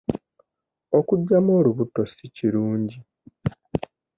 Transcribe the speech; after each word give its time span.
Okuggyamu 0.97 1.51
olubuto 1.59 2.01
si 2.13 2.25
kirungi. 2.35 2.97